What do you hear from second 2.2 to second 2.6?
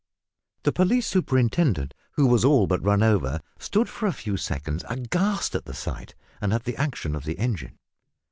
was